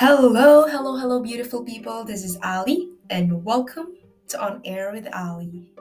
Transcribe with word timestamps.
Hello, 0.00 0.64
hello, 0.64 0.96
hello, 0.96 1.20
beautiful 1.20 1.62
people. 1.62 2.04
This 2.04 2.24
is 2.24 2.38
Aly, 2.42 2.88
and 3.10 3.44
welcome 3.44 4.00
to 4.28 4.40
On 4.40 4.62
Air 4.64 4.92
with 4.92 5.06
Aly. 5.12 5.74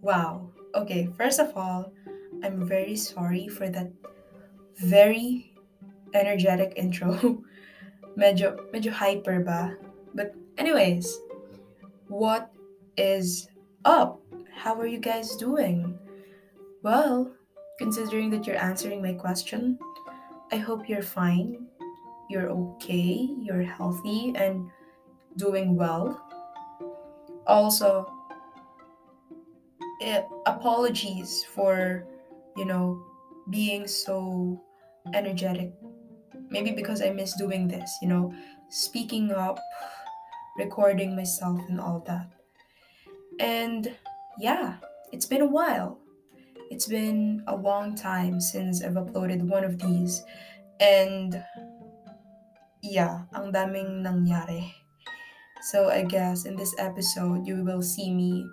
Wow. 0.00 0.52
Okay, 0.76 1.10
first 1.18 1.40
of 1.40 1.50
all, 1.56 1.90
I'm 2.44 2.68
very 2.68 2.94
sorry 2.94 3.48
for 3.48 3.68
that 3.68 3.90
very 4.76 5.58
energetic 6.14 6.74
intro. 6.76 7.42
medyo, 8.16 8.54
medyo 8.70 8.92
hyper 8.92 9.40
ba? 9.42 9.74
But 10.14 10.38
anyways, 10.56 11.18
what 12.06 12.48
is 12.96 13.48
up? 13.86 14.22
How 14.54 14.78
are 14.78 14.86
you 14.86 15.02
guys 15.02 15.34
doing? 15.34 15.98
Well, 16.84 17.26
considering 17.76 18.30
that 18.30 18.46
you're 18.46 18.62
answering 18.62 19.02
my 19.02 19.14
question, 19.14 19.80
I 20.52 20.62
hope 20.62 20.88
you're 20.88 21.02
fine 21.02 21.66
you're 22.28 22.48
okay, 22.48 23.28
you're 23.40 23.62
healthy, 23.62 24.32
and 24.36 24.68
doing 25.36 25.76
well. 25.76 26.24
Also, 27.46 28.12
it, 30.00 30.26
apologies 30.46 31.44
for, 31.54 32.06
you 32.56 32.64
know, 32.64 33.02
being 33.50 33.86
so 33.86 34.60
energetic. 35.14 35.72
Maybe 36.50 36.72
because 36.72 37.02
I 37.02 37.10
miss 37.10 37.34
doing 37.36 37.68
this, 37.68 37.90
you 38.02 38.08
know, 38.08 38.34
speaking 38.68 39.32
up, 39.32 39.58
recording 40.56 41.16
myself, 41.16 41.60
and 41.68 41.80
all 41.80 42.04
that. 42.06 42.30
And 43.40 43.94
yeah, 44.38 44.76
it's 45.12 45.26
been 45.26 45.42
a 45.42 45.46
while. 45.46 45.98
It's 46.70 46.86
been 46.86 47.42
a 47.46 47.56
long 47.56 47.94
time 47.94 48.40
since 48.40 48.82
I've 48.82 48.92
uploaded 48.92 49.42
one 49.42 49.64
of 49.64 49.78
these. 49.78 50.22
And 50.80 51.42
yeah, 52.82 53.26
ang 53.34 53.52
daming 53.52 54.02
nangyari. 54.02 54.74
So 55.70 55.90
I 55.90 56.06
guess 56.06 56.46
in 56.46 56.54
this 56.54 56.74
episode, 56.78 57.46
you 57.46 57.64
will 57.64 57.82
see 57.82 58.14
me 58.14 58.46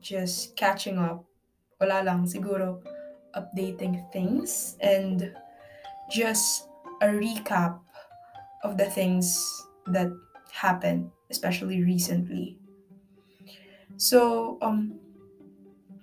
just 0.00 0.56
catching 0.56 0.98
up. 0.98 1.24
Wala 1.80 2.04
lang, 2.04 2.28
siguro 2.28 2.78
updating 3.32 4.04
things 4.12 4.76
and 4.80 5.32
just 6.12 6.68
a 7.00 7.08
recap 7.08 7.80
of 8.62 8.76
the 8.76 8.86
things 8.86 9.34
that 9.86 10.12
happened, 10.52 11.10
especially 11.30 11.82
recently. 11.82 12.58
So, 13.96 14.58
um, 14.62 15.00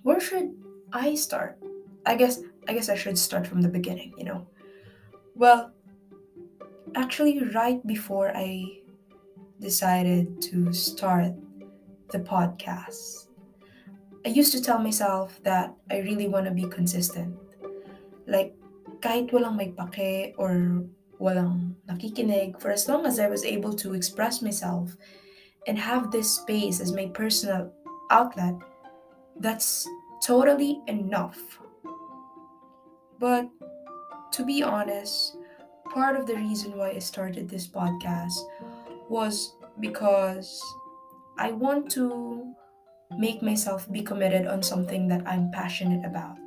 where 0.03 0.19
should 0.19 0.52
I 0.91 1.16
start? 1.16 1.59
I 2.05 2.16
guess 2.16 2.41
I 2.67 2.73
guess 2.73 2.89
I 2.89 2.95
should 2.95 3.17
start 3.17 3.47
from 3.47 3.61
the 3.61 3.69
beginning, 3.69 4.13
you 4.17 4.25
know. 4.25 4.47
Well, 5.35 5.72
actually 6.95 7.43
right 7.53 7.85
before 7.85 8.31
I 8.35 8.79
decided 9.59 10.41
to 10.43 10.73
start 10.73 11.33
the 12.11 12.19
podcast. 12.19 13.27
I 14.25 14.29
used 14.29 14.51
to 14.53 14.61
tell 14.61 14.79
myself 14.79 15.39
that 15.43 15.73
I 15.89 15.99
really 15.99 16.27
want 16.27 16.45
to 16.45 16.51
be 16.51 16.67
consistent. 16.67 17.35
Like, 18.27 18.53
kahit 18.99 19.31
walang 19.31 19.55
may 19.55 19.71
pake 19.91 20.35
or 20.37 20.83
walang 21.19 21.75
nakikinig, 21.87 22.59
for 22.59 22.71
as 22.71 22.87
long 22.87 23.05
as 23.05 23.19
I 23.19 23.27
was 23.27 23.45
able 23.45 23.73
to 23.79 23.93
express 23.93 24.41
myself 24.41 24.95
and 25.67 25.77
have 25.77 26.11
this 26.11 26.35
space 26.35 26.79
as 26.79 26.91
my 26.91 27.07
personal 27.07 27.71
outlet, 28.11 28.55
that's 29.39 29.87
totally 30.23 30.81
enough. 30.87 31.39
But 33.19 33.47
to 34.33 34.45
be 34.45 34.63
honest, 34.63 35.38
part 35.93 36.15
of 36.15 36.27
the 36.27 36.35
reason 36.35 36.77
why 36.77 36.91
I 36.91 36.99
started 36.99 37.49
this 37.49 37.67
podcast 37.67 38.37
was 39.09 39.55
because 39.79 40.61
I 41.38 41.51
want 41.51 41.89
to 41.91 42.53
make 43.17 43.41
myself 43.41 43.91
be 43.91 44.01
committed 44.01 44.45
on 44.45 44.61
something 44.61 45.07
that 45.07 45.28
I'm 45.28 45.51
passionate 45.51 46.05
about. 46.05 46.38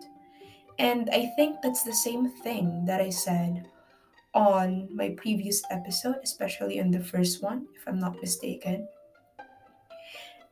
And 0.78 1.10
I 1.10 1.32
think 1.36 1.56
that's 1.62 1.82
the 1.82 1.94
same 1.94 2.28
thing 2.28 2.84
that 2.86 3.00
I 3.00 3.10
said 3.10 3.68
on 4.34 4.88
my 4.94 5.10
previous 5.16 5.62
episode, 5.70 6.16
especially 6.22 6.80
on 6.80 6.90
the 6.90 7.00
first 7.00 7.42
one, 7.42 7.66
if 7.74 7.86
I'm 7.86 7.98
not 7.98 8.20
mistaken. 8.20 8.88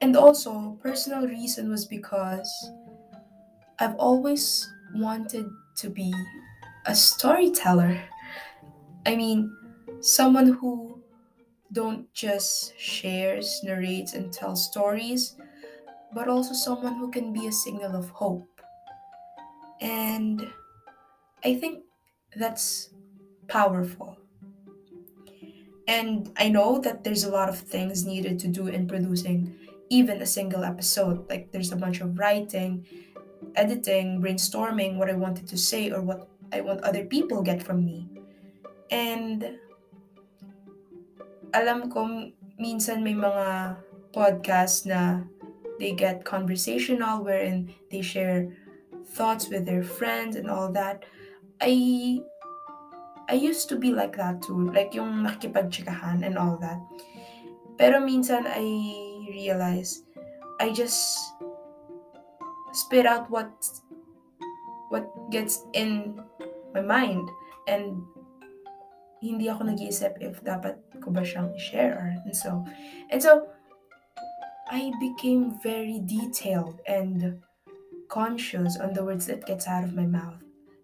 And 0.01 0.17
also, 0.17 0.79
personal 0.83 1.27
reason 1.27 1.71
was 1.71 1.85
because 1.85 2.49
I've 3.79 3.97
always 3.97 4.71
wanted 4.95 5.47
to 5.77 5.91
be 5.91 6.13
a 6.87 6.95
storyteller. 6.95 8.01
I 9.07 9.17
mean, 9.17 9.57
someone 10.01 10.53
who 10.53 11.03
don't 11.73 12.13
just 12.13 12.79
shares, 12.79 13.61
narrates, 13.63 14.15
and 14.15 14.33
tells 14.33 14.65
stories, 14.65 15.37
but 16.13 16.29
also 16.29 16.55
someone 16.55 16.97
who 16.97 17.11
can 17.11 17.33
be 17.33 17.47
a 17.47 17.53
signal 17.53 17.97
of 17.97 18.11
hope. 18.11 18.61
And 19.81 20.53
I 21.45 21.55
think 21.55 21.85
that's 22.37 22.91
powerful. 23.49 24.19
And 25.87 26.33
I 26.37 26.49
know 26.49 26.79
that 26.81 27.03
there's 27.05 27.25
a 27.25 27.31
lot 27.31 27.49
of 27.49 27.59
things 27.59 28.05
needed 28.05 28.39
to 28.41 28.49
do 28.49 28.69
in 28.69 28.87
producing 28.87 29.57
even 29.89 30.23
a 30.23 30.27
single 30.27 30.65
episode. 30.65 31.29
Like 31.29 31.51
there's 31.53 31.73
a 31.73 31.77
bunch 31.77 32.01
of 32.01 32.19
writing, 32.19 32.87
editing, 33.57 34.21
brainstorming 34.23 34.97
what 34.97 35.11
I 35.11 35.15
wanted 35.15 35.49
to 35.49 35.59
say 35.59 35.91
or 35.91 36.03
what 36.03 36.29
I 36.53 36.61
want 36.61 36.83
other 36.83 37.05
people 37.05 37.43
get 37.43 37.63
from 37.63 37.85
me. 37.85 38.10
And 38.91 39.59
alam 41.55 41.91
ko 41.91 42.31
minsan 42.59 43.03
may 43.07 43.15
mga 43.15 43.79
podcast 44.11 44.87
na 44.87 45.23
they 45.79 45.95
get 45.95 46.27
conversational 46.27 47.25
wherein 47.25 47.73
they 47.91 48.03
share 48.03 48.51
thoughts 49.15 49.49
with 49.49 49.65
their 49.65 49.83
friends 49.83 50.37
and 50.37 50.51
all 50.51 50.71
that. 50.75 51.07
I 51.63 52.21
I 53.31 53.35
used 53.35 53.71
to 53.71 53.77
be 53.79 53.95
like 53.95 54.17
that 54.19 54.43
too, 54.43 54.71
like 54.75 54.93
yung 54.95 55.23
nakikipagtsikahan 55.23 56.27
and 56.27 56.37
all 56.37 56.59
that. 56.59 56.83
Pero 57.79 58.03
minsan 58.03 58.45
I 58.45 58.67
realize 59.31 60.03
I 60.59 60.75
just 60.75 61.17
spit 62.75 63.07
out 63.07 63.31
what 63.31 63.51
what 64.91 65.09
gets 65.31 65.65
in 65.73 66.19
my 66.75 66.83
mind 66.83 67.25
and 67.71 68.03
hindi 69.21 69.53
ako 69.53 69.69
nag-iisip 69.69 70.17
if 70.21 70.41
dapat 70.41 70.81
ko 71.05 71.13
ba 71.13 71.21
siyang 71.21 71.53
i-share. 71.53 72.17
And 72.25 72.35
so, 72.35 72.65
and 73.13 73.21
so, 73.21 73.53
I 74.73 74.93
became 75.01 75.61
very 75.61 76.01
detailed 76.05 76.81
and 76.89 77.39
conscious 78.09 78.77
on 78.81 78.93
the 78.93 79.05
words 79.05 79.27
that 79.27 79.47
gets 79.47 79.69
out 79.69 79.85
of 79.85 79.95
my 79.95 80.07
mouth, 80.07 80.41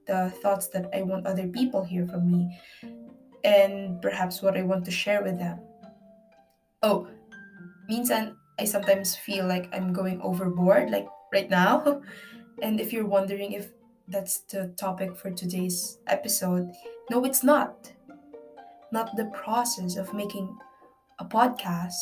the 0.07 0.31
thoughts 0.43 0.69
that 0.69 0.91
I 0.95 1.03
want 1.03 1.27
other 1.27 1.49
people 1.49 1.83
hear 1.85 2.07
from 2.07 2.31
me, 2.31 2.61
and 3.45 4.01
perhaps 4.03 4.43
what 4.43 4.57
I 4.57 4.63
want 4.63 4.85
to 4.87 4.91
share 4.91 5.23
with 5.23 5.39
them. 5.39 5.59
Oh, 6.83 7.09
minsan, 7.91 8.37
I 8.59 8.65
sometimes 8.65 9.17
feel 9.17 9.47
like 9.47 9.69
I'm 9.73 9.93
going 9.93 10.21
overboard, 10.23 10.91
like 10.91 11.09
right 11.33 11.51
now. 11.51 12.03
And 12.63 12.81
if 12.81 12.91
you're 12.91 13.05
wondering 13.05 13.53
if 13.53 13.69
that's 14.09 14.41
the 14.49 14.73
topic 14.81 15.15
for 15.15 15.31
today's 15.31 15.99
episode, 16.07 16.73
no, 17.11 17.23
it's 17.23 17.45
not 17.45 17.93
not 18.93 19.17
the 19.17 19.27
process 19.27 19.97
of 19.97 20.15
making 20.15 20.57
a 21.19 21.25
podcast, 21.25 21.95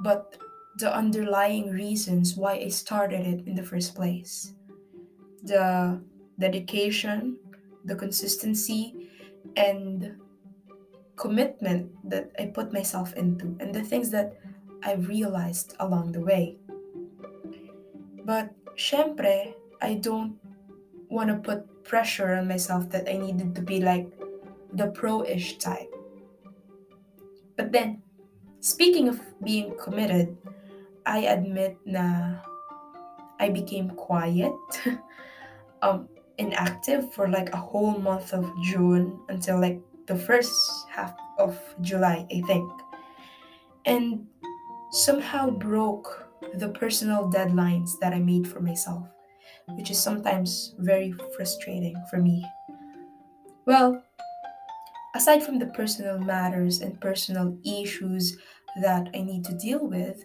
but 0.00 0.36
the 0.78 0.94
underlying 0.94 1.70
reasons 1.70 2.36
why 2.36 2.54
I 2.54 2.68
started 2.68 3.26
it 3.26 3.46
in 3.46 3.54
the 3.54 3.62
first 3.62 3.94
place. 3.94 4.54
The 5.42 6.00
dedication, 6.38 7.38
the 7.84 7.96
consistency, 7.96 9.10
and 9.56 10.16
commitment 11.16 11.90
that 12.08 12.30
I 12.38 12.46
put 12.46 12.72
myself 12.72 13.12
into, 13.14 13.56
and 13.60 13.74
the 13.74 13.82
things 13.82 14.10
that 14.10 14.38
I 14.84 14.94
realized 14.94 15.74
along 15.80 16.12
the 16.12 16.20
way. 16.20 16.58
But 18.24 18.54
syempre, 18.76 19.54
I 19.82 19.94
don't 19.94 20.38
want 21.08 21.30
to 21.30 21.36
put 21.36 21.84
pressure 21.84 22.34
on 22.34 22.46
myself 22.46 22.90
that 22.90 23.08
I 23.08 23.16
needed 23.16 23.54
to 23.56 23.62
be 23.62 23.80
like 23.80 24.06
the 24.72 24.88
pro 24.88 25.24
ish 25.24 25.58
type. 25.58 25.92
But 27.58 27.72
then, 27.72 28.00
speaking 28.60 29.08
of 29.10 29.20
being 29.42 29.74
committed, 29.82 30.38
I 31.04 31.26
admit 31.26 31.76
na 31.84 32.38
I 33.42 33.50
became 33.50 33.90
quiet, 33.90 34.54
um, 35.82 36.08
inactive 36.38 37.12
for 37.12 37.28
like 37.28 37.50
a 37.52 37.58
whole 37.58 37.98
month 37.98 38.32
of 38.32 38.46
June 38.62 39.18
until 39.28 39.60
like 39.60 39.82
the 40.06 40.14
first 40.14 40.54
half 40.88 41.12
of 41.38 41.58
July, 41.82 42.24
I 42.30 42.40
think. 42.46 42.70
And 43.84 44.26
somehow 44.92 45.50
broke 45.50 46.30
the 46.54 46.68
personal 46.70 47.28
deadlines 47.28 47.98
that 48.00 48.14
I 48.14 48.20
made 48.20 48.46
for 48.46 48.60
myself, 48.60 49.02
which 49.74 49.90
is 49.90 49.98
sometimes 49.98 50.74
very 50.78 51.10
frustrating 51.34 51.96
for 52.08 52.22
me. 52.22 52.46
Well, 53.66 54.02
aside 55.18 55.42
from 55.42 55.58
the 55.58 55.66
personal 55.66 56.16
matters 56.16 56.80
and 56.80 57.00
personal 57.00 57.58
issues 57.64 58.36
that 58.80 59.08
I 59.12 59.20
need 59.22 59.44
to 59.46 59.54
deal 59.54 59.84
with, 59.84 60.24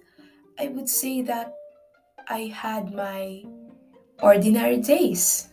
I 0.59 0.67
would 0.67 0.87
say 0.87 1.23
that 1.23 1.51
I 2.29 2.53
had 2.53 2.93
my 2.93 3.43
ordinary 4.21 4.77
days. 4.77 5.49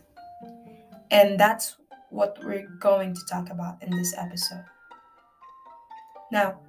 And 1.09 1.39
that's 1.39 1.77
what 2.11 2.37
we're 2.43 2.69
going 2.79 3.15
to 3.15 3.21
talk 3.27 3.49
about 3.49 3.81
in 3.81 3.89
this 3.97 4.13
episode. 4.15 4.63
Now, 6.31 6.59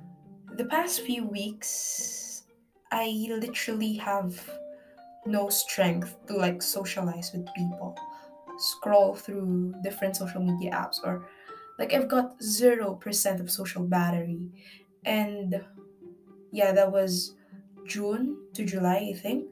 the 0.56 0.64
past 0.64 1.02
few 1.02 1.26
weeks, 1.26 2.44
I 2.90 3.06
literally 3.28 3.92
have 3.96 4.32
no 5.26 5.50
strength 5.50 6.16
to 6.26 6.36
like 6.36 6.62
socialize 6.62 7.32
with 7.34 7.46
people, 7.54 7.94
scroll 8.56 9.14
through 9.14 9.74
different 9.84 10.16
social 10.16 10.42
media 10.42 10.70
apps, 10.72 11.00
or 11.04 11.28
like 11.78 11.94
I've 11.94 12.08
got 12.08 12.40
0% 12.40 13.40
of 13.40 13.50
social 13.50 13.84
battery. 13.84 14.40
And 15.04 15.64
yeah, 16.50 16.72
that 16.72 16.92
was 16.92 17.34
June 17.86 18.36
to 18.54 18.64
July, 18.64 19.10
I 19.10 19.18
think. 19.18 19.46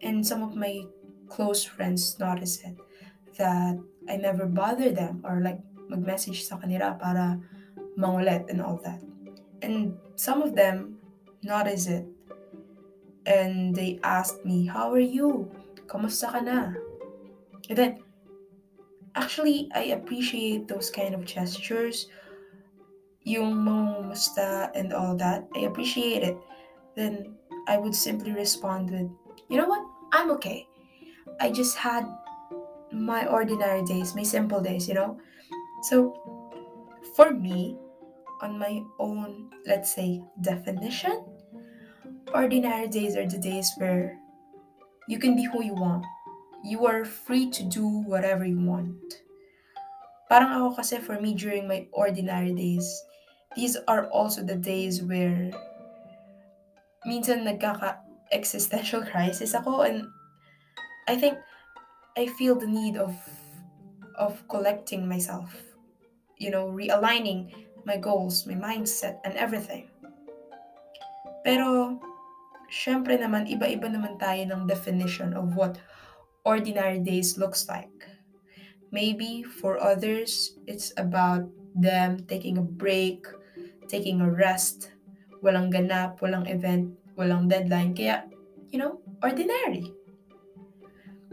And 0.00 0.26
some 0.26 0.42
of 0.42 0.54
my 0.54 0.84
close 1.28 1.64
friends 1.64 2.18
noticed 2.18 2.64
it 2.64 2.76
that 3.38 3.78
I 4.08 4.16
never 4.16 4.46
bother 4.46 4.90
them 4.90 5.22
or 5.24 5.40
like 5.40 5.60
mag-message 5.88 6.44
sa 6.44 6.58
kanila 6.58 6.98
para 7.00 7.40
mangulit 7.96 8.48
and 8.50 8.60
all 8.60 8.76
that. 8.84 9.00
And 9.62 9.96
some 10.16 10.42
of 10.42 10.54
them 10.54 10.98
noticed 11.42 11.88
it 11.88 12.06
and 13.26 13.74
they 13.74 13.98
asked 14.02 14.44
me, 14.44 14.66
How 14.66 14.92
are 14.92 15.02
you? 15.02 15.50
Kamusta 15.86 16.30
ka 16.32 16.40
na? 16.40 16.74
And 17.68 17.78
then, 17.78 17.92
actually, 19.14 19.68
I 19.74 19.94
appreciate 19.96 20.68
those 20.68 20.90
kind 20.90 21.14
of 21.14 21.24
gestures. 21.24 22.08
Yung 23.24 23.54
musta 23.54 24.70
and 24.74 24.92
all 24.92 25.16
that, 25.16 25.46
I 25.54 25.60
appreciate 25.60 26.22
it. 26.22 26.36
Then 26.96 27.36
I 27.68 27.78
would 27.78 27.94
simply 27.94 28.32
respond 28.32 28.90
with, 28.90 29.08
You 29.48 29.58
know 29.58 29.66
what? 29.66 29.84
I'm 30.12 30.30
okay. 30.32 30.66
I 31.40 31.50
just 31.50 31.76
had 31.76 32.06
my 32.92 33.26
ordinary 33.26 33.82
days, 33.84 34.14
my 34.14 34.22
simple 34.22 34.60
days, 34.60 34.88
you 34.88 34.94
know? 34.94 35.18
So, 35.88 36.12
for 37.16 37.30
me, 37.32 37.76
on 38.40 38.58
my 38.58 38.82
own, 38.98 39.50
let's 39.66 39.94
say, 39.94 40.22
definition, 40.40 41.24
ordinary 42.34 42.88
days 42.88 43.16
are 43.16 43.26
the 43.26 43.38
days 43.38 43.70
where 43.78 44.18
you 45.08 45.18
can 45.18 45.36
be 45.36 45.44
who 45.44 45.62
you 45.62 45.74
want. 45.74 46.04
You 46.62 46.86
are 46.86 47.04
free 47.04 47.50
to 47.50 47.62
do 47.66 47.86
whatever 48.06 48.46
you 48.46 48.58
want. 48.58 49.22
Parang 50.30 50.48
ako 50.48 50.80
kasi 50.80 50.96
for 51.02 51.20
me 51.20 51.34
during 51.34 51.68
my 51.68 51.90
ordinary 51.92 52.54
days, 52.54 52.86
these 53.58 53.76
are 53.90 54.06
also 54.08 54.40
the 54.40 54.56
days 54.56 55.02
where 55.02 55.50
minsan 57.04 57.44
nagkaka-existential 57.44 59.02
crisis 59.10 59.52
ako 59.52 59.82
and 59.82 60.06
I 61.10 61.18
think 61.18 61.36
I 62.16 62.30
feel 62.38 62.54
the 62.54 62.70
need 62.70 62.96
of 62.96 63.12
of 64.16 64.40
collecting 64.48 65.08
myself. 65.08 65.50
You 66.38 66.50
know, 66.50 66.70
realigning 66.70 67.50
my 67.84 67.96
goals, 67.96 68.46
my 68.46 68.54
mindset, 68.54 69.18
and 69.24 69.34
everything. 69.34 69.90
Pero, 71.42 71.98
syempre 72.70 73.18
naman, 73.18 73.50
iba-iba 73.50 73.90
naman 73.90 74.18
tayo 74.18 74.42
ng 74.46 74.66
definition 74.70 75.34
of 75.34 75.54
what 75.58 75.78
ordinary 76.44 76.98
days 76.98 77.38
looks 77.38 77.68
like. 77.68 78.06
Maybe 78.90 79.42
for 79.42 79.80
others, 79.80 80.58
it's 80.66 80.92
about 80.96 81.48
them 81.74 82.24
taking 82.28 82.58
a 82.58 82.62
break, 82.62 83.26
taking 83.88 84.20
a 84.20 84.30
rest, 84.30 84.92
walang 85.42 85.72
ganap, 85.72 86.20
walang 86.20 86.48
event, 86.50 86.92
walang 87.16 87.48
deadline. 87.48 87.96
Kaya, 87.96 88.28
you 88.70 88.78
know, 88.78 89.00
ordinary. 89.22 89.92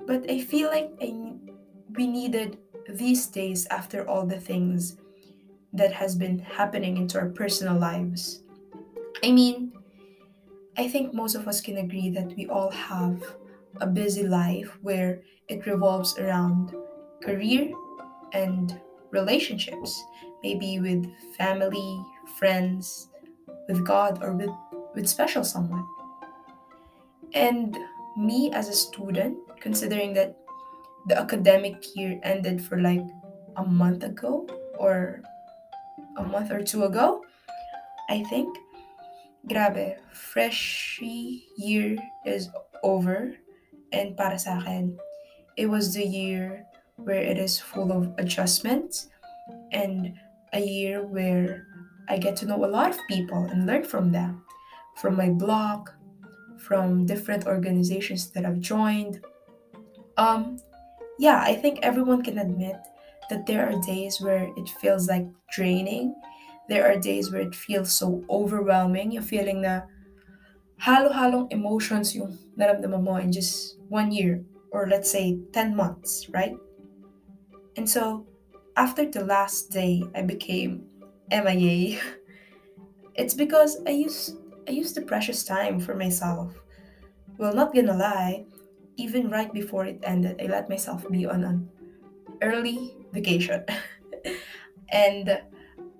But 0.07 0.29
I 0.29 0.39
feel 0.39 0.69
like 0.69 0.89
I, 1.01 1.13
we 1.95 2.07
needed 2.07 2.57
these 2.87 3.27
days 3.27 3.67
after 3.69 4.07
all 4.07 4.25
the 4.25 4.39
things 4.39 4.97
that 5.73 5.93
has 5.93 6.15
been 6.15 6.39
happening 6.39 6.97
into 6.97 7.19
our 7.19 7.29
personal 7.29 7.77
lives. 7.77 8.41
I 9.23 9.31
mean, 9.31 9.73
I 10.77 10.87
think 10.87 11.13
most 11.13 11.35
of 11.35 11.47
us 11.47 11.61
can 11.61 11.77
agree 11.77 12.09
that 12.11 12.35
we 12.35 12.47
all 12.47 12.71
have 12.71 13.21
a 13.77 13.87
busy 13.87 14.23
life 14.27 14.77
where 14.81 15.21
it 15.47 15.65
revolves 15.65 16.17
around 16.17 16.73
career 17.23 17.71
and 18.33 18.79
relationships, 19.11 20.03
maybe 20.43 20.79
with 20.79 21.05
family, 21.37 22.01
friends, 22.37 23.09
with 23.67 23.85
God, 23.85 24.23
or 24.23 24.33
with, 24.33 24.49
with 24.95 25.07
special 25.07 25.43
someone. 25.43 25.85
And 27.33 27.77
me 28.17 28.51
as 28.53 28.69
a 28.69 28.73
student, 28.73 29.37
considering 29.59 30.13
that 30.13 30.37
the 31.07 31.17
academic 31.17 31.95
year 31.95 32.19
ended 32.23 32.61
for 32.61 32.79
like 32.79 33.05
a 33.57 33.63
month 33.63 34.03
ago 34.03 34.47
or 34.77 35.21
a 36.17 36.23
month 36.23 36.51
or 36.51 36.63
two 36.63 36.83
ago, 36.83 37.23
I 38.09 38.23
think. 38.23 38.57
Grabe, 39.47 39.95
fresh 40.11 40.99
year 41.01 41.97
is 42.25 42.49
over. 42.83 43.33
And 43.91 44.15
para 44.15 44.37
sa 44.37 44.59
akin, 44.59 44.97
it 45.57 45.67
was 45.67 45.93
the 45.93 46.05
year 46.05 46.65
where 46.95 47.21
it 47.21 47.37
is 47.37 47.59
full 47.59 47.91
of 47.91 48.13
adjustments 48.17 49.07
and 49.71 50.13
a 50.53 50.59
year 50.59 51.05
where 51.05 51.65
I 52.07 52.17
get 52.17 52.35
to 52.37 52.45
know 52.45 52.65
a 52.65 52.67
lot 52.67 52.91
of 52.91 52.99
people 53.07 53.45
and 53.49 53.65
learn 53.65 53.83
from 53.83 54.11
them. 54.11 54.43
From 54.97 55.15
my 55.15 55.29
blog, 55.29 55.89
from 56.59 57.05
different 57.05 57.47
organizations 57.47 58.31
that 58.31 58.45
I've 58.45 58.59
joined. 58.59 59.23
Um, 60.17 60.59
yeah, 61.17 61.41
I 61.41 61.55
think 61.55 61.79
everyone 61.81 62.21
can 62.21 62.37
admit 62.37 62.75
that 63.29 63.45
there 63.45 63.69
are 63.69 63.79
days 63.81 64.19
where 64.19 64.51
it 64.57 64.69
feels 64.81 65.07
like 65.07 65.25
draining. 65.51 66.13
There 66.67 66.85
are 66.85 66.99
days 66.99 67.31
where 67.31 67.41
it 67.41 67.55
feels 67.55 67.91
so 67.91 68.23
overwhelming. 68.29 69.11
You're 69.11 69.23
feeling 69.23 69.61
na 69.61 69.81
halo-halong 70.77 71.51
emotions 71.51 72.15
yung 72.15 72.37
naramdaman 72.59 73.01
mo 73.01 73.15
in 73.15 73.31
just 73.31 73.79
one 73.87 74.11
year 74.11 74.43
or 74.71 74.87
let's 74.87 75.09
say 75.09 75.39
10 75.53 75.75
months, 75.75 76.27
right? 76.29 76.53
And 77.77 77.89
so, 77.89 78.27
after 78.75 79.07
the 79.07 79.23
last 79.23 79.71
day 79.71 80.03
I 80.13 80.21
became 80.21 80.83
MIA, 81.31 81.97
it's 83.15 83.33
because 83.33 83.79
I 83.87 83.91
used 83.91 84.35
I 84.67 84.71
used 84.71 84.93
the 84.93 85.01
precious 85.01 85.43
time 85.43 85.79
for 85.79 85.95
myself. 85.95 86.53
Well, 87.39 87.55
not 87.55 87.73
gonna 87.73 87.95
lie, 87.95 88.45
even 88.97 89.31
right 89.31 89.51
before 89.51 89.85
it 89.85 90.03
ended, 90.03 90.37
I 90.43 90.51
let 90.51 90.69
myself 90.69 91.07
be 91.09 91.25
on 91.25 91.43
an 91.43 91.69
early 92.43 92.93
vacation. 93.13 93.65
and 94.91 95.41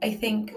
I 0.03 0.11
think 0.11 0.53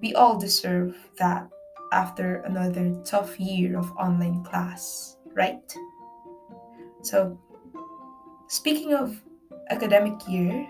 we 0.00 0.14
all 0.14 0.38
deserve 0.38 0.94
that 1.18 1.48
after 1.92 2.36
another 2.42 2.94
tough 3.04 3.38
year 3.38 3.78
of 3.78 3.90
online 3.96 4.44
class, 4.44 5.16
right? 5.34 5.72
So, 7.02 7.38
speaking 8.48 8.94
of 8.94 9.20
academic 9.70 10.26
year, 10.28 10.66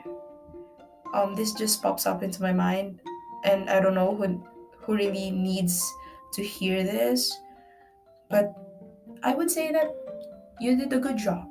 um, 1.15 1.35
this 1.35 1.53
just 1.53 1.83
pops 1.83 2.07
up 2.07 2.23
into 2.23 2.43
my 2.43 2.53
mind, 2.53 3.01
and 3.45 3.71
I 3.71 3.81
don't 3.81 3.95
know 3.95 4.15
who, 4.15 4.45
who 4.81 4.95
really 4.95 5.31
needs 5.31 5.83
to 6.35 6.43
hear 6.43 6.83
this, 6.83 7.37
but 8.29 8.53
I 9.23 9.35
would 9.35 9.51
say 9.51 9.73
that 9.73 9.95
you 10.61 10.77
did 10.77 10.93
a 10.93 10.99
good 10.99 11.17
job 11.17 11.49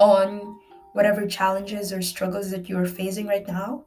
on 0.00 0.58
whatever 0.92 1.26
challenges 1.26 1.92
or 1.92 2.02
struggles 2.02 2.50
that 2.50 2.68
you 2.68 2.78
are 2.78 2.86
facing 2.86 3.26
right 3.26 3.46
now, 3.46 3.84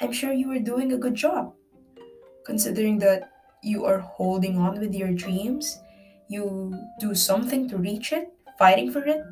I'm 0.00 0.12
sure 0.12 0.32
you 0.32 0.50
are 0.52 0.58
doing 0.58 0.92
a 0.92 0.98
good 0.98 1.14
job. 1.14 1.54
Considering 2.46 2.98
that 2.98 3.30
you 3.62 3.84
are 3.84 3.98
holding 3.98 4.58
on 4.58 4.78
with 4.78 4.94
your 4.94 5.12
dreams, 5.12 5.80
you 6.28 6.74
do 7.00 7.14
something 7.14 7.68
to 7.68 7.78
reach 7.78 8.12
it, 8.12 8.32
fighting 8.58 8.90
for 8.90 9.04
it, 9.04 9.22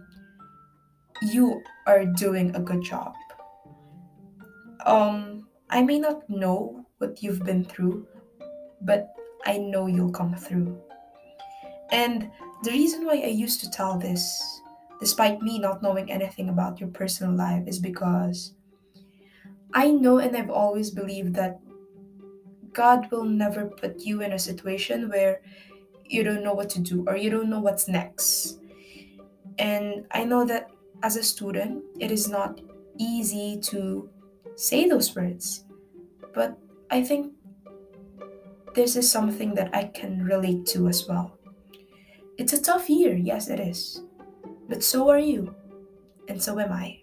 you 1.22 1.62
are 1.86 2.04
doing 2.04 2.54
a 2.56 2.60
good 2.60 2.82
job. 2.82 3.14
Um, 4.86 5.46
I 5.70 5.82
may 5.82 5.98
not 5.98 6.28
know 6.28 6.84
what 6.98 7.22
you've 7.22 7.44
been 7.44 7.64
through, 7.64 8.06
but 8.80 9.14
I 9.44 9.58
know 9.58 9.86
you'll 9.86 10.10
come 10.10 10.34
through. 10.34 10.80
And 11.90 12.30
the 12.64 12.70
reason 12.70 13.04
why 13.04 13.14
I 13.14 13.26
used 13.26 13.60
to 13.60 13.70
tell 13.70 13.98
this 13.98 14.42
despite 15.02 15.42
me 15.42 15.58
not 15.58 15.82
knowing 15.82 16.08
anything 16.12 16.48
about 16.48 16.78
your 16.78 16.88
personal 16.90 17.34
life, 17.34 17.66
is 17.66 17.80
because 17.80 18.54
I 19.74 19.90
know 19.90 20.18
and 20.18 20.36
I've 20.36 20.48
always 20.48 20.92
believed 20.92 21.34
that 21.34 21.58
God 22.72 23.10
will 23.10 23.24
never 23.24 23.66
put 23.66 24.00
you 24.00 24.22
in 24.22 24.32
a 24.32 24.38
situation 24.38 25.08
where 25.08 25.40
you 26.04 26.22
don't 26.24 26.44
know 26.44 26.54
what 26.54 26.70
to 26.70 26.80
do 26.80 27.04
or 27.06 27.16
you 27.16 27.30
don't 27.30 27.48
know 27.48 27.60
what's 27.60 27.88
next. 27.88 28.58
And 29.58 30.06
I 30.12 30.24
know 30.24 30.44
that 30.46 30.70
as 31.02 31.16
a 31.16 31.22
student, 31.22 31.84
it 31.98 32.10
is 32.10 32.28
not 32.28 32.60
easy 32.98 33.58
to 33.72 34.08
say 34.56 34.88
those 34.88 35.14
words. 35.14 35.64
But 36.34 36.58
I 36.90 37.02
think 37.02 37.32
this 38.74 38.96
is 38.96 39.10
something 39.10 39.54
that 39.54 39.74
I 39.74 39.84
can 39.84 40.24
relate 40.24 40.66
to 40.76 40.88
as 40.88 41.06
well. 41.06 41.36
It's 42.38 42.52
a 42.52 42.62
tough 42.62 42.88
year, 42.88 43.14
yes, 43.14 43.48
it 43.48 43.60
is. 43.60 44.02
But 44.68 44.82
so 44.82 45.10
are 45.10 45.18
you. 45.18 45.54
And 46.28 46.42
so 46.42 46.58
am 46.58 46.72
I. 46.72 47.00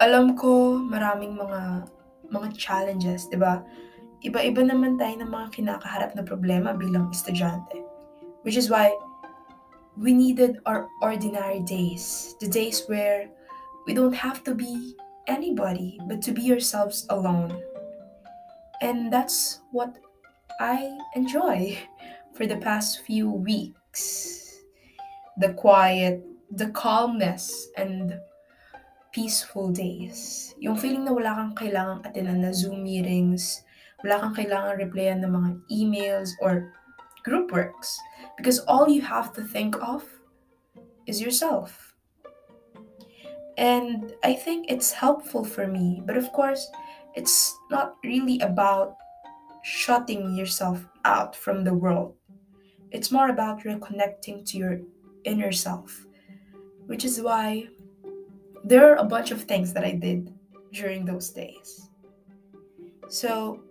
Alam 0.00 0.36
ko 0.36 0.82
maraming 0.82 1.38
mga 1.38 1.86
mga 2.32 2.48
challenges, 2.58 3.30
'di 3.30 3.38
ba? 3.38 3.62
Iba-iba 4.22 4.62
naman 4.62 5.02
tayo 5.02 5.18
ng 5.18 5.30
mga 5.34 5.48
kinakaharap 5.50 6.14
na 6.14 6.22
problema 6.22 6.70
bilang 6.70 7.10
estudyante. 7.10 7.82
Which 8.46 8.54
is 8.54 8.70
why 8.70 8.94
we 9.98 10.14
needed 10.14 10.62
our 10.66 10.86
ordinary 11.02 11.60
days, 11.66 12.34
the 12.38 12.46
days 12.46 12.86
where 12.86 13.26
we 13.86 13.94
don't 13.94 14.14
have 14.14 14.46
to 14.46 14.54
be 14.54 14.94
anybody 15.26 15.98
but 16.06 16.22
to 16.22 16.30
be 16.30 16.42
yourselves 16.42 17.06
alone. 17.10 17.50
And 18.80 19.12
that's 19.12 19.60
what 19.70 19.98
I 20.60 20.98
enjoy 21.14 21.78
for 22.34 22.46
the 22.46 22.62
past 22.62 23.02
few 23.02 23.30
weeks. 23.30 24.62
The 25.38 25.54
quiet, 25.54 26.22
the 26.50 26.70
calmness, 26.70 27.68
and 27.76 28.20
peaceful 29.12 29.70
days. 29.70 30.54
Yung 30.58 30.76
feeling 30.76 31.04
na 31.04 31.12
wala 31.12 31.34
kang 31.34 31.54
kailangang 31.58 32.02
atinan 32.06 32.40
na 32.44 32.52
Zoom 32.52 32.84
meetings, 32.84 33.64
wala 34.02 34.20
kang 34.20 34.34
kailangang 34.34 34.78
replyan 34.82 35.18
ng 35.22 35.32
mga 35.32 35.50
emails 35.70 36.34
or 36.42 36.74
group 37.22 37.52
works. 37.52 37.98
Because 38.36 38.60
all 38.66 38.88
you 38.88 39.00
have 39.02 39.32
to 39.34 39.42
think 39.42 39.78
of 39.82 40.04
is 41.06 41.20
yourself. 41.20 41.94
And 43.58 44.12
I 44.24 44.34
think 44.34 44.66
it's 44.68 44.92
helpful 44.92 45.44
for 45.44 45.66
me, 45.66 46.02
but 46.06 46.16
of 46.16 46.32
course, 46.32 46.66
it's 47.14 47.54
not 47.70 47.96
really 48.02 48.40
about 48.40 48.96
shutting 49.62 50.34
yourself 50.34 50.84
out 51.04 51.36
from 51.36 51.62
the 51.62 51.74
world. 51.74 52.16
It's 52.90 53.12
more 53.12 53.28
about 53.28 53.62
reconnecting 53.62 54.44
to 54.50 54.58
your 54.58 54.80
inner 55.24 55.52
self, 55.52 56.06
which 56.86 57.04
is 57.04 57.20
why 57.20 57.68
there 58.64 58.90
are 58.90 58.96
a 58.96 59.04
bunch 59.04 59.30
of 59.30 59.42
things 59.42 59.72
that 59.72 59.84
I 59.84 59.92
did 59.92 60.32
during 60.72 61.04
those 61.04 61.30
days. 61.30 61.88
So, 63.08 63.62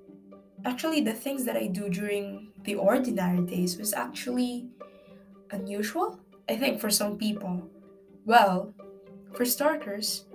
actually, 0.65 1.01
the 1.01 1.13
things 1.13 1.45
that 1.45 1.57
I 1.57 1.67
do 1.67 1.89
during 1.89 2.51
the 2.63 2.75
ordinary 2.75 3.45
days 3.45 3.77
was 3.77 3.93
actually 3.93 4.67
unusual, 5.51 6.19
I 6.49 6.57
think, 6.57 6.79
for 6.79 6.89
some 6.89 7.17
people. 7.17 7.69
Well, 8.25 8.73
for 9.33 9.45
starters, 9.45 10.25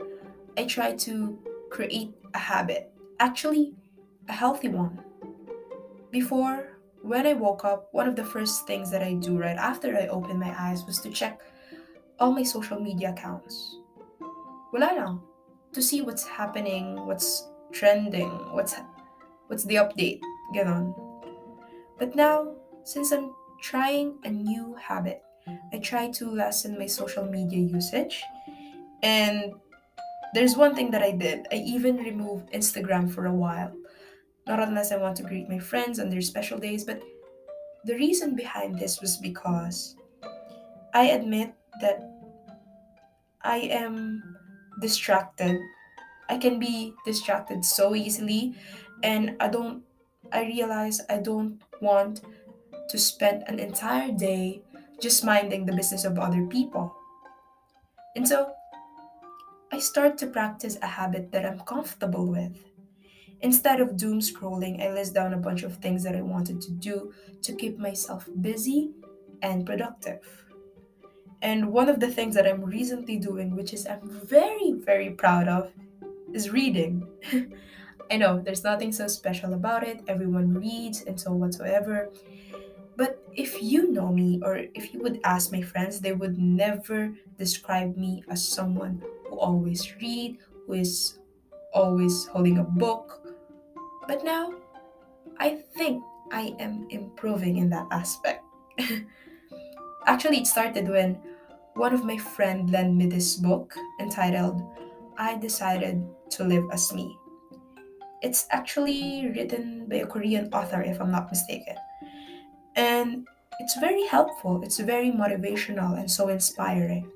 I 0.56 0.64
try 0.64 0.94
to 0.96 1.38
create 1.70 2.14
a 2.34 2.38
habit 2.38 2.92
actually 3.18 3.74
a 4.28 4.32
healthy 4.32 4.68
one. 4.68 4.98
Before, 6.10 6.78
when 7.02 7.26
I 7.26 7.34
woke 7.34 7.64
up, 7.64 7.88
one 7.92 8.08
of 8.08 8.16
the 8.16 8.24
first 8.24 8.66
things 8.66 8.90
that 8.90 9.02
I 9.02 9.14
do 9.14 9.38
right 9.38 9.56
after 9.56 9.96
I 9.96 10.08
open 10.08 10.38
my 10.38 10.54
eyes 10.58 10.84
was 10.84 10.98
to 11.00 11.10
check 11.10 11.40
all 12.18 12.32
my 12.32 12.42
social 12.42 12.80
media 12.80 13.10
accounts. 13.10 13.78
Wala 14.72 14.90
lang. 14.96 15.20
To 15.72 15.82
see 15.82 16.02
what's 16.02 16.26
happening, 16.26 17.06
what's 17.06 17.48
trending, 17.72 18.30
what's 18.52 18.74
what's 19.46 19.64
the 19.64 19.76
update, 19.76 20.20
ganon. 20.54 20.94
But 21.98 22.14
now, 22.14 22.54
since 22.84 23.12
I'm 23.12 23.34
trying 23.60 24.18
a 24.24 24.30
new 24.30 24.74
habit, 24.74 25.22
I 25.72 25.78
try 25.78 26.10
to 26.10 26.30
lessen 26.30 26.78
my 26.78 26.86
social 26.86 27.24
media 27.24 27.60
usage 27.60 28.22
and 29.02 29.54
there's 30.34 30.56
one 30.56 30.74
thing 30.74 30.90
that 30.90 31.02
I 31.02 31.12
did. 31.12 31.46
I 31.52 31.56
even 31.56 31.96
removed 31.96 32.52
Instagram 32.52 33.10
for 33.10 33.26
a 33.26 33.32
while. 33.32 33.72
Not 34.46 34.60
unless 34.60 34.92
I 34.92 34.96
want 34.96 35.16
to 35.18 35.22
greet 35.22 35.48
my 35.48 35.58
friends 35.58 35.98
on 35.98 36.10
their 36.10 36.20
special 36.20 36.58
days, 36.58 36.84
but 36.84 37.00
the 37.84 37.94
reason 37.94 38.36
behind 38.36 38.78
this 38.78 39.00
was 39.00 39.16
because 39.16 39.96
I 40.92 41.10
admit 41.10 41.54
that 41.80 42.02
I 43.42 43.58
am 43.58 44.36
distracted. 44.80 45.60
I 46.28 46.38
can 46.38 46.58
be 46.58 46.92
distracted 47.04 47.64
so 47.64 47.94
easily, 47.94 48.56
and 49.02 49.36
I 49.40 49.48
don't, 49.48 49.82
I 50.32 50.44
realize 50.44 51.00
I 51.08 51.18
don't 51.18 51.60
want 51.80 52.22
to 52.88 52.98
spend 52.98 53.44
an 53.46 53.58
entire 53.58 54.12
day 54.12 54.62
just 55.00 55.24
minding 55.24 55.66
the 55.66 55.74
business 55.74 56.04
of 56.04 56.18
other 56.18 56.46
people. 56.46 56.94
And 58.14 58.26
so 58.26 58.52
I 59.72 59.78
start 59.78 60.16
to 60.18 60.26
practice 60.26 60.78
a 60.80 60.86
habit 60.86 61.32
that 61.32 61.44
I'm 61.44 61.60
comfortable 61.60 62.26
with. 62.26 62.56
Instead 63.42 63.80
of 63.80 63.96
doom 63.96 64.20
scrolling, 64.20 64.82
I 64.82 64.92
list 64.92 65.14
down 65.14 65.34
a 65.34 65.38
bunch 65.38 65.62
of 65.62 65.76
things 65.76 66.02
that 66.04 66.16
I 66.16 66.22
wanted 66.22 66.60
to 66.62 66.70
do 66.72 67.12
to 67.42 67.52
keep 67.54 67.78
myself 67.78 68.28
busy 68.40 68.92
and 69.42 69.66
productive. 69.66 70.20
And 71.42 71.70
one 71.70 71.88
of 71.88 72.00
the 72.00 72.10
things 72.10 72.34
that 72.34 72.46
I'm 72.46 72.64
recently 72.64 73.18
doing, 73.18 73.54
which 73.54 73.74
is 73.74 73.86
I'm 73.86 74.08
very, 74.26 74.72
very 74.72 75.10
proud 75.10 75.48
of, 75.48 75.70
is 76.32 76.50
reading. 76.50 77.06
I 78.10 78.16
know 78.16 78.40
there's 78.40 78.64
nothing 78.64 78.92
so 78.92 79.08
special 79.08 79.54
about 79.54 79.82
it, 79.82 80.00
everyone 80.06 80.54
reads 80.54 81.02
and 81.02 81.18
so 81.20 81.32
whatsoever. 81.32 82.10
But 82.96 83.22
if 83.34 83.62
you 83.62 83.92
know 83.92 84.12
me, 84.12 84.40
or 84.42 84.56
if 84.74 84.94
you 84.94 85.02
would 85.02 85.20
ask 85.24 85.52
my 85.52 85.60
friends, 85.62 86.00
they 86.00 86.12
would 86.12 86.38
never 86.38 87.12
describe 87.38 87.96
me 87.96 88.24
as 88.30 88.46
someone 88.46 89.02
who 89.28 89.38
always 89.38 89.94
read, 90.00 90.38
who 90.66 90.74
is 90.74 91.18
always 91.74 92.26
holding 92.26 92.58
a 92.58 92.64
book. 92.64 93.20
But 94.08 94.24
now, 94.24 94.54
I 95.38 95.62
think 95.76 96.02
I 96.32 96.54
am 96.58 96.86
improving 96.90 97.58
in 97.58 97.70
that 97.70 97.86
aspect. 97.90 98.44
Actually, 100.06 100.38
it 100.38 100.46
started 100.46 100.88
when 100.88 101.18
one 101.74 101.92
of 101.92 102.04
my 102.04 102.16
friends 102.16 102.70
lent 102.72 102.94
me 102.94 103.06
this 103.06 103.36
book 103.36 103.74
entitled 104.00 104.62
I 105.18 105.36
Decided 105.36 106.02
to 106.30 106.44
Live 106.44 106.64
as 106.72 106.92
Me. 106.94 107.16
It's 108.22 108.46
actually 108.50 109.30
written 109.34 109.86
by 109.88 109.96
a 109.96 110.06
Korean 110.06 110.52
author, 110.52 110.82
if 110.82 111.00
I'm 111.00 111.10
not 111.10 111.30
mistaken. 111.30 111.76
And 112.74 113.26
it's 113.60 113.78
very 113.78 114.06
helpful, 114.06 114.62
it's 114.62 114.78
very 114.78 115.10
motivational, 115.10 115.98
and 115.98 116.10
so 116.10 116.28
inspiring. 116.28 117.10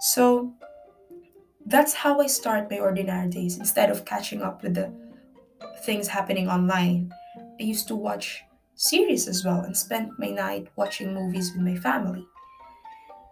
So 0.00 0.52
that's 1.66 1.94
how 1.94 2.20
I 2.20 2.26
start 2.26 2.70
my 2.70 2.78
ordinary 2.78 3.28
days 3.28 3.58
instead 3.58 3.90
of 3.90 4.04
catching 4.04 4.42
up 4.42 4.62
with 4.62 4.74
the 4.74 4.92
things 5.82 6.08
happening 6.08 6.48
online. 6.48 7.12
I 7.58 7.62
used 7.62 7.88
to 7.88 7.96
watch 7.96 8.42
series 8.74 9.28
as 9.28 9.44
well 9.44 9.60
and 9.60 9.76
spend 9.76 10.12
my 10.18 10.30
night 10.30 10.68
watching 10.76 11.12
movies 11.14 11.52
with 11.52 11.62
my 11.62 11.76
family. 11.76 12.26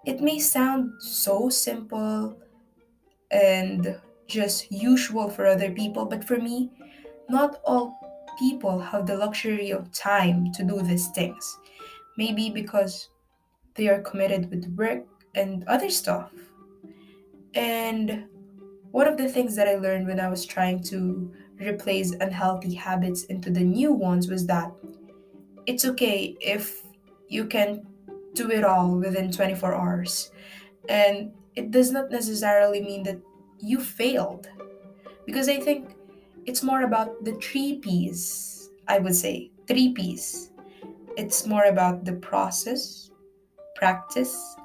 It 0.05 0.21
may 0.21 0.39
sound 0.39 0.93
so 1.01 1.49
simple 1.49 2.39
and 3.31 3.99
just 4.29 4.71
usual 4.71 5.29
for 5.29 5.47
other 5.47 5.71
people, 5.71 6.05
but 6.05 6.23
for 6.23 6.39
me, 6.39 6.71
not 7.29 7.61
all 7.65 7.99
people 8.39 8.79
have 8.79 9.07
the 9.07 9.17
luxury 9.17 9.71
of 9.71 9.91
time 9.93 10.53
to 10.53 10.63
do 10.63 10.81
these 10.83 11.09
things. 11.09 11.59
Maybe 12.17 12.51
because 12.51 13.09
they 13.75 13.89
are 13.89 14.03
committed 14.03 14.51
with 14.51 14.67
work 14.77 15.05
and 15.35 15.65
other 15.67 15.91
stuff. 15.91 16.31
And 17.55 18.27
one 18.91 19.07
of 19.07 19.17
the 19.17 19.29
things 19.29 19.57
that 19.57 19.69
I 19.69 19.77
learned 19.77 20.07
when 20.07 20.21
I 20.21 20.29
was 20.29 20.47
trying 20.47 20.83
to 20.85 21.33
replace 21.61 22.13
unhealthy 22.13 22.75
habits 22.75 23.25
into 23.25 23.51
the 23.51 23.61
new 23.61 23.93
ones 23.93 24.29
was 24.29 24.47
that 24.47 24.73
it's 25.67 25.85
okay 25.85 26.37
if 26.41 26.83
you 27.29 27.45
can 27.45 27.87
do 28.35 28.51
it 28.51 28.65
all 28.65 28.97
within 28.97 29.31
24 29.31 29.75
hours. 29.75 30.31
And 30.89 31.33
it 31.57 31.71
does 31.71 31.91
not 31.91 32.11
necessarily 32.11 32.81
mean 32.81 33.03
that 33.03 33.21
you 33.61 33.81
failed. 33.81 34.49
Because 35.27 35.49
I 35.49 35.61
think 35.61 35.91
it's 36.47 36.63
more 36.63 36.83
about 36.83 37.25
the 37.25 37.33
three 37.35 37.79
P's, 37.79 38.71
I 38.87 38.99
would 38.99 39.15
say. 39.15 39.51
Three 39.67 39.93
P's. 39.93 40.51
It's 41.17 41.47
more 41.47 41.65
about 41.65 42.05
the 42.05 42.15
process, 42.15 43.11
practice, 43.75 44.57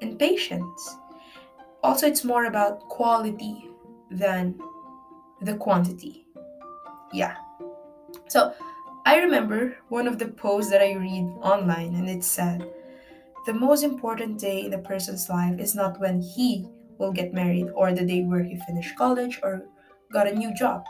and 0.00 0.18
patience. 0.18 0.96
Also, 1.82 2.06
it's 2.06 2.24
more 2.24 2.44
about 2.46 2.80
quality 2.88 3.68
than 4.10 4.58
the 5.40 5.56
quantity. 5.56 6.26
Yeah. 7.12 7.36
So, 8.28 8.54
I 9.04 9.18
remember 9.18 9.76
one 9.88 10.08
of 10.08 10.18
the 10.18 10.28
posts 10.28 10.70
that 10.70 10.82
I 10.82 10.94
read 10.94 11.28
online, 11.42 11.94
and 11.94 12.08
it 12.08 12.24
said, 12.24 12.68
The 13.46 13.54
most 13.54 13.84
important 13.84 14.40
day 14.40 14.64
in 14.66 14.74
a 14.74 14.78
person's 14.78 15.28
life 15.28 15.60
is 15.60 15.74
not 15.74 16.00
when 16.00 16.20
he 16.20 16.68
will 16.98 17.12
get 17.12 17.34
married 17.34 17.68
or 17.74 17.92
the 17.92 18.04
day 18.04 18.22
where 18.22 18.42
he 18.42 18.56
finished 18.66 18.96
college 18.96 19.40
or 19.42 19.64
got 20.12 20.26
a 20.26 20.34
new 20.34 20.54
job 20.54 20.84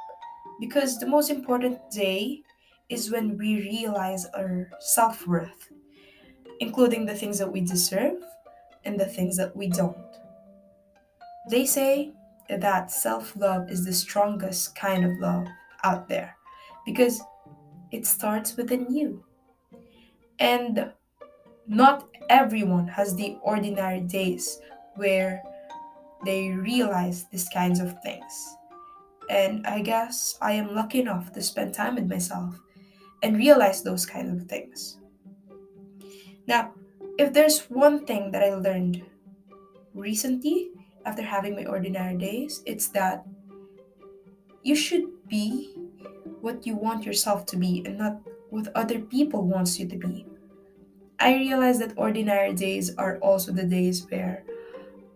because 0.61 0.99
the 0.99 1.07
most 1.07 1.31
important 1.31 1.79
day 1.91 2.43
is 2.89 3.11
when 3.11 3.37
we 3.37 3.61
realize 3.61 4.27
our 4.35 4.71
self 4.81 5.27
worth, 5.27 5.71
including 6.61 7.07
the 7.07 7.15
things 7.15 7.39
that 7.39 7.51
we 7.51 7.61
deserve 7.61 8.23
and 8.85 8.99
the 8.99 9.07
things 9.07 9.37
that 9.37 9.55
we 9.57 9.69
don't. 9.69 9.97
They 11.51 11.67
say 11.67 12.13
that 12.49 12.91
self 12.91 13.35
love 13.37 13.71
is 13.71 13.85
the 13.85 13.93
strongest 13.93 14.77
kind 14.77 15.05
of 15.05 15.19
love 15.19 15.47
out 15.85 16.09
there 16.09 16.37
because 16.85 17.21
it 17.91 18.07
starts 18.07 18.57
within 18.57 18.93
you. 18.95 19.25
And 20.39 20.93
not 21.67 22.09
everyone 22.29 22.87
has 22.89 23.17
the 23.17 23.39
ordinary 23.43 24.01
days 24.01 24.61
where 24.95 25.43
they 26.27 26.51
realize 26.51 27.27
these 27.31 27.49
kinds 27.49 27.81
of 27.81 27.95
things. 28.03 28.57
And 29.31 29.67
I 29.67 29.81
guess 29.81 30.39
I 30.41 30.53
am 30.53 30.75
lucky 30.75 31.01
enough 31.01 31.33
to 31.33 31.43
spend 31.43 31.75
time 31.75 31.97
with 31.97 32.09
myself 32.09 32.59
and 33.23 33.37
realize 33.37 33.83
those 33.83 34.07
kinds 34.07 34.41
of 34.41 34.49
things. 34.49 34.99
Now, 36.47 36.73
if 37.19 37.33
there's 37.33 37.63
one 37.71 38.05
thing 38.07 38.31
that 38.31 38.43
I 38.43 38.55
learned 38.55 39.03
recently 39.95 40.71
after 41.05 41.23
having 41.23 41.57
my 41.57 41.65
ordinary 41.65 42.17
days, 42.17 42.63
it's 42.67 42.89
that 42.89 43.25
you 44.63 44.75
should 44.75 45.07
be 45.29 45.75
what 46.41 46.67
you 46.67 46.77
want 46.77 47.07
yourself 47.07 47.47
to 47.47 47.57
be 47.57 47.83
and 47.87 47.99
not 47.99 48.21
what 48.51 48.69
other 48.75 49.01
people 49.01 49.43
wants 49.43 49.79
you 49.79 49.89
to 49.89 49.97
be. 49.97 50.27
I 51.19 51.35
realize 51.35 51.79
that 51.79 51.95
ordinary 51.97 52.53
days 52.53 52.95
are 52.97 53.19
also 53.19 53.51
the 53.53 53.65
days 53.65 54.07
where 54.11 54.45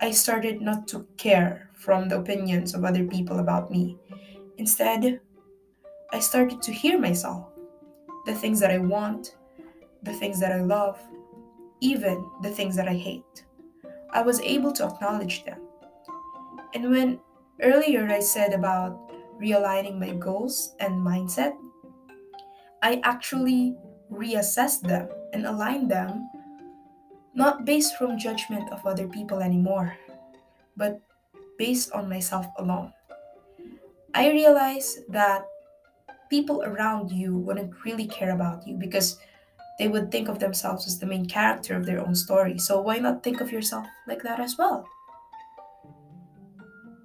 I 0.03 0.13
started 0.13 0.63
not 0.63 0.89
to 0.89 1.07
care 1.19 1.69
from 1.75 2.09
the 2.09 2.19
opinions 2.19 2.75
of 2.75 2.85
other 2.85 3.05
people 3.05 3.39
about 3.39 3.71
me. 3.71 3.99
Instead, 4.57 5.21
I 6.11 6.21
started 6.21 6.63
to 6.63 6.73
hear 6.73 6.99
myself, 6.99 7.47
the 8.25 8.35
things 8.35 8.61
that 8.61 8.71
I 8.71 8.79
want, 8.79 9.37
the 10.03 10.15
things 10.15 10.41
that 10.41 10.53
I 10.53 10.63
love, 10.63 10.99
even 11.81 12.25
the 12.43 12.51
things 12.51 12.77
that 12.77 12.89
I 12.89 12.95
hate. 12.95 13.45
I 14.11 14.23
was 14.23 14.41
able 14.41 14.73
to 14.73 14.87
acknowledge 14.87 15.45
them. 15.45 15.61
And 16.75 16.91
when 16.91 17.21
earlier 17.63 18.09
I 18.09 18.21
said 18.21 18.55
about 18.55 18.99
realigning 19.41 19.99
my 19.99 20.11
goals 20.11 20.75
and 20.81 20.95
mindset, 20.95 21.53
I 22.83 23.01
actually 23.05 23.77
reassessed 24.11 24.81
them 24.81 25.09
and 25.35 25.47
aligned 25.47 25.91
them 25.91 26.29
not 27.35 27.65
based 27.65 27.97
from 27.97 28.19
judgment 28.19 28.71
of 28.73 28.85
other 28.87 29.07
people 29.07 29.41
anymore, 29.41 29.97
but 30.77 31.01
based 31.59 31.93
on 31.93 32.09
myself 32.09 32.47
alone. 32.59 32.93
I 34.15 34.31
realized 34.31 35.01
that 35.11 35.47
people 36.29 36.63
around 36.63 37.11
you 37.13 37.37
wouldn't 37.37 37.75
really 37.85 38.07
care 38.07 38.31
about 38.31 38.67
you 38.67 38.77
because 38.77 39.19
they 39.79 39.89
would 39.89 40.11
think 40.11 40.29
of 40.29 40.39
themselves 40.39 40.87
as 40.87 40.99
the 40.99 41.07
main 41.07 41.27
character 41.27 41.77
of 41.77 41.87
their 41.87 42.01
own 42.01 42.15
story. 42.15 42.59
So 42.59 42.81
why 42.81 42.99
not 42.99 43.23
think 43.23 43.41
of 43.41 43.51
yourself 43.51 43.87
like 44.07 44.23
that 44.23 44.41
as 44.41 44.57
well? 44.59 44.87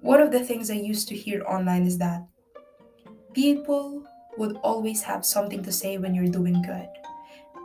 One 0.00 0.20
of 0.20 0.30
the 0.30 0.44
things 0.44 0.70
I 0.70 0.74
used 0.74 1.08
to 1.08 1.16
hear 1.16 1.42
online 1.44 1.86
is 1.86 1.98
that 1.98 2.24
people 3.34 4.04
would 4.36 4.56
always 4.62 5.02
have 5.02 5.24
something 5.24 5.62
to 5.62 5.72
say 5.72 5.98
when 5.98 6.14
you're 6.14 6.26
doing 6.26 6.62
good, 6.62 6.88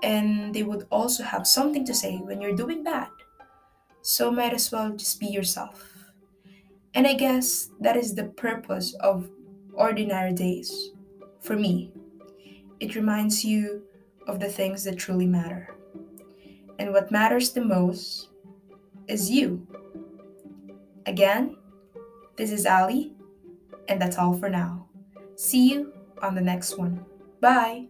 and 0.04 0.54
they 0.54 0.64
would 0.64 0.88
also 0.92 1.24
have 1.24 1.48
something 1.48 1.86
to 1.86 1.94
say 1.94 2.18
when 2.18 2.42
you're 2.42 2.56
doing 2.56 2.84
bad. 2.84 3.10
So 4.02 4.32
might 4.32 4.54
as 4.54 4.72
well 4.72 4.92
just 4.92 5.20
be 5.20 5.28
yourself. 5.28 5.88
And 6.94 7.08
I 7.08 7.14
guess 7.14 7.70
that 7.80 7.96
is 7.96 8.16
the 8.16 8.26
purpose 8.26 8.94
of 8.96 9.30
ordinary 9.74 10.34
days 10.34 10.92
for 11.40 11.56
me. 11.56 11.92
It 12.80 12.96
reminds 12.96 13.46
you 13.46 13.84
of 14.28 14.40
the 14.40 14.50
things 14.50 14.84
that 14.84 14.98
truly 14.98 15.28
matter. 15.28 15.76
And 16.80 16.92
what 16.92 17.12
matters 17.12 17.52
the 17.52 17.64
most 17.64 18.30
is 19.08 19.30
you. 19.30 19.66
Again, 21.06 21.58
this 22.36 22.52
is 22.52 22.66
Aly, 22.66 23.14
and 23.88 24.02
that's 24.02 24.18
all 24.18 24.34
for 24.38 24.50
now. 24.50 24.88
See 25.36 25.70
you 25.70 25.94
on 26.22 26.36
the 26.36 26.42
next 26.42 26.78
one. 26.78 27.06
Bye. 27.40 27.88